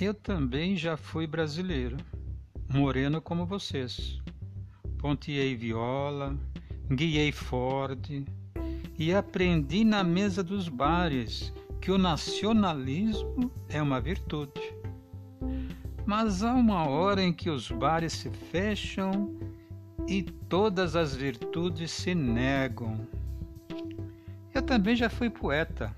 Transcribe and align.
Eu 0.00 0.14
também 0.14 0.76
já 0.76 0.96
fui 0.96 1.26
brasileiro, 1.26 1.96
moreno 2.72 3.20
como 3.20 3.44
vocês. 3.44 4.22
Ponteei 4.96 5.56
viola, 5.56 6.38
guiei 6.88 7.32
Ford 7.32 8.24
e 8.96 9.12
aprendi 9.12 9.82
na 9.82 10.04
mesa 10.04 10.40
dos 10.40 10.68
bares 10.68 11.52
que 11.80 11.90
o 11.90 11.98
nacionalismo 11.98 13.50
é 13.68 13.82
uma 13.82 14.00
virtude. 14.00 14.72
Mas 16.06 16.44
há 16.44 16.54
uma 16.54 16.88
hora 16.88 17.20
em 17.20 17.32
que 17.32 17.50
os 17.50 17.68
bares 17.68 18.12
se 18.12 18.30
fecham 18.30 19.36
e 20.06 20.22
todas 20.22 20.94
as 20.94 21.16
virtudes 21.16 21.90
se 21.90 22.14
negam. 22.14 23.04
Eu 24.54 24.62
também 24.62 24.94
já 24.94 25.10
fui 25.10 25.28
poeta. 25.28 25.92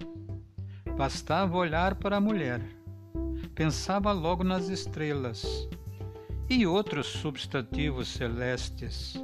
Bastava 0.96 1.54
olhar 1.58 1.96
para 1.96 2.16
a 2.16 2.20
mulher 2.20 2.79
pensava 3.60 4.10
logo 4.10 4.42
nas 4.42 4.70
estrelas 4.70 5.68
e 6.48 6.66
outros 6.66 7.08
substantivos 7.08 8.08
celestes. 8.08 9.22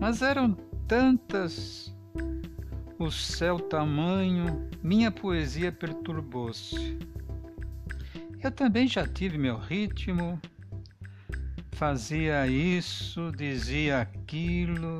Mas 0.00 0.20
eram 0.20 0.52
tantas 0.88 1.94
o 2.98 3.08
céu 3.08 3.60
tamanho, 3.60 4.68
minha 4.82 5.12
poesia 5.12 5.70
perturbou-se. 5.70 6.98
Eu 8.42 8.50
também 8.50 8.88
já 8.88 9.06
tive 9.06 9.38
meu 9.38 9.56
ritmo, 9.56 10.40
fazia 11.70 12.48
isso, 12.48 13.30
dizia 13.30 14.00
aquilo, 14.00 14.98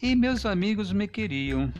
e 0.00 0.14
meus 0.14 0.46
amigos 0.46 0.92
me 0.92 1.08
queriam. 1.08 1.72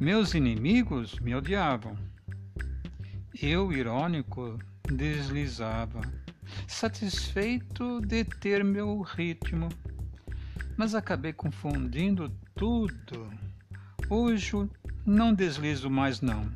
Meus 0.00 0.34
inimigos 0.34 1.20
me 1.20 1.32
odiavam. 1.32 1.96
Eu, 3.42 3.72
irônico, 3.72 4.58
deslizava, 4.86 6.02
satisfeito 6.68 7.98
de 8.02 8.22
ter 8.22 8.62
meu 8.62 9.00
ritmo, 9.00 9.70
mas 10.76 10.94
acabei 10.94 11.32
confundindo 11.32 12.30
tudo. 12.54 13.30
Hoje 14.10 14.68
não 15.06 15.32
deslizo 15.32 15.88
mais 15.88 16.20
não. 16.20 16.52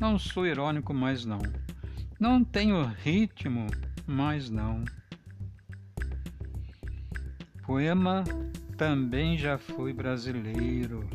Não 0.00 0.18
sou 0.18 0.46
irônico 0.46 0.94
mais 0.94 1.26
não. 1.26 1.42
Não 2.18 2.42
tenho 2.42 2.82
ritmo 2.86 3.66
mais 4.06 4.48
não. 4.48 4.82
Poema 7.66 8.24
Também 8.78 9.36
já 9.36 9.58
fui 9.58 9.92
brasileiro, 9.92 11.06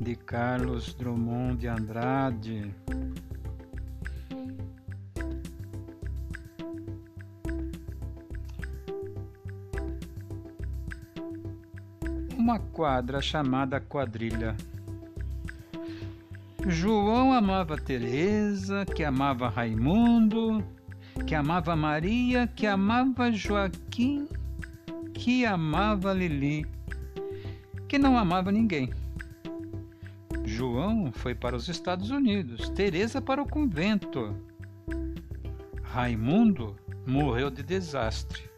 de 0.00 0.16
Carlos 0.16 0.94
Drummond 0.94 1.58
de 1.60 1.68
Andrade. 1.68 2.74
Uma 12.40 12.58
quadra 12.58 13.20
chamada 13.20 13.78
quadrilha. 13.78 14.56
João 16.66 17.34
amava 17.34 17.76
Teresa, 17.76 18.86
que 18.86 19.04
amava 19.04 19.50
Raimundo, 19.50 20.64
que 21.26 21.34
amava 21.34 21.76
Maria, 21.76 22.46
que 22.46 22.66
amava 22.66 23.30
Joaquim, 23.30 24.26
que 25.12 25.44
amava 25.44 26.14
Lili, 26.14 26.66
que 27.86 27.98
não 27.98 28.16
amava 28.16 28.50
ninguém. 28.50 28.90
João 30.46 31.12
foi 31.12 31.34
para 31.34 31.54
os 31.54 31.68
Estados 31.68 32.10
Unidos, 32.10 32.70
Teresa 32.70 33.20
para 33.20 33.42
o 33.42 33.48
convento. 33.48 34.34
Raimundo 35.82 36.74
morreu 37.06 37.50
de 37.50 37.62
desastre. 37.62 38.48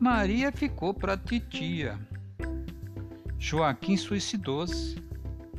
Maria 0.00 0.50
ficou 0.50 0.92
para 0.92 1.16
titia. 1.16 1.96
Joaquim 3.38 3.96
suicidou-se 3.96 4.96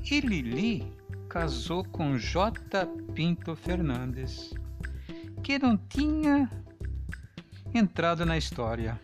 e 0.09 0.19
Lili 0.19 0.93
casou 1.29 1.83
com 1.83 2.17
J. 2.17 2.85
Pinto 3.13 3.55
Fernandes, 3.55 4.53
que 5.43 5.59
não 5.59 5.77
tinha 5.77 6.49
entrado 7.73 8.25
na 8.25 8.37
história. 8.37 8.99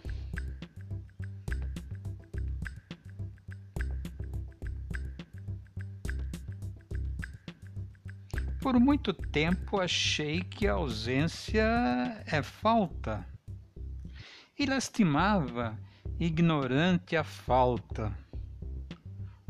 Por 8.61 8.79
muito 8.79 9.13
tempo 9.13 9.81
achei 9.81 10.41
que 10.41 10.65
a 10.65 10.73
ausência 10.73 11.63
é 12.25 12.41
falta 12.41 13.27
e 14.57 14.65
lastimava 14.65 15.77
ignorante 16.17 17.17
a 17.17 17.23
falta. 17.25 18.22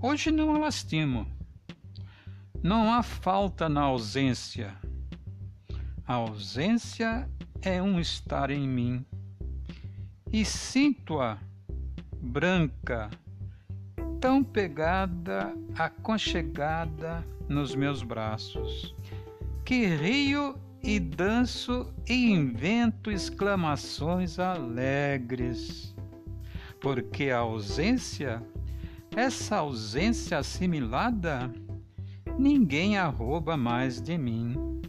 Hoje 0.05 0.31
não 0.31 0.53
a 0.53 0.57
lastimo. 0.57 1.25
Não 2.61 2.93
há 2.93 3.01
falta 3.01 3.69
na 3.69 3.83
ausência. 3.83 4.75
A 6.05 6.15
ausência 6.15 7.29
é 7.61 7.81
um 7.81 8.01
estar 8.01 8.51
em 8.51 8.67
mim. 8.67 9.05
E 10.29 10.43
sinto-a 10.43 11.37
branca, 12.21 13.09
tão 14.19 14.43
pegada, 14.43 15.55
aconchegada 15.79 17.25
nos 17.47 17.73
meus 17.73 18.03
braços, 18.03 18.93
que 19.63 19.85
rio 19.85 20.59
e 20.83 20.99
danço 20.99 21.93
e 22.09 22.29
invento 22.29 23.09
exclamações 23.09 24.37
alegres, 24.37 25.95
porque 26.81 27.29
a 27.29 27.37
ausência 27.37 28.43
essa 29.15 29.57
ausência 29.57 30.39
assimilada, 30.39 31.53
ninguém 32.37 32.97
a 32.97 33.07
rouba 33.07 33.55
mais 33.55 34.01
de 34.01 34.17
mim. 34.17 34.81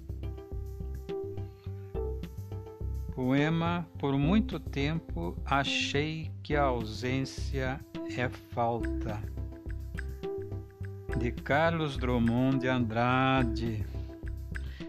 Poema 3.15 3.87
Por 3.99 4.19
muito 4.19 4.59
tempo 4.59 5.37
achei 5.45 6.31
que 6.43 6.57
a 6.57 6.63
ausência 6.63 7.81
é 8.17 8.29
falta. 8.29 9.23
De 11.19 11.31
Carlos 11.31 11.97
Drummond 11.97 12.59
de 12.59 12.69
Andrade, 12.69 13.87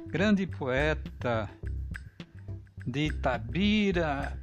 grande 0.07 0.47
poeta 0.47 1.50
de 2.88 3.07
Itabira, 3.07 4.40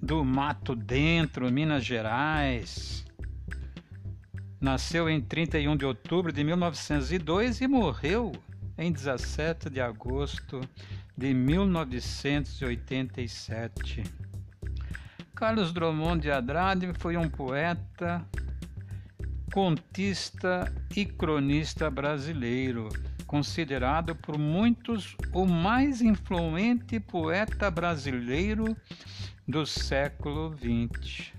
do 0.00 0.24
Mato 0.24 0.74
Dentro, 0.74 1.52
Minas 1.52 1.84
Gerais 1.84 3.05
Nasceu 4.60 5.08
em 5.08 5.20
31 5.20 5.76
de 5.76 5.84
outubro 5.84 6.32
de 6.32 6.42
1902 6.42 7.60
e 7.60 7.68
morreu 7.68 8.32
em 8.78 8.90
17 8.90 9.68
de 9.68 9.78
agosto 9.80 10.62
de 11.16 11.32
1987. 11.34 14.02
Carlos 15.34 15.72
Drummond 15.72 16.22
de 16.22 16.30
Andrade 16.30 16.90
foi 16.98 17.18
um 17.18 17.28
poeta, 17.28 18.24
contista 19.52 20.72
e 20.96 21.04
cronista 21.04 21.90
brasileiro, 21.90 22.88
considerado 23.26 24.16
por 24.16 24.38
muitos 24.38 25.14
o 25.34 25.44
mais 25.44 26.00
influente 26.00 26.98
poeta 26.98 27.70
brasileiro 27.70 28.74
do 29.46 29.66
século 29.66 30.56
XX. 30.56 31.35